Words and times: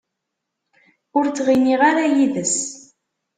Ur 1.17 1.25
ttɣimiɣ 1.27 1.81
ara 1.89 2.05
yid-s. 2.15 2.57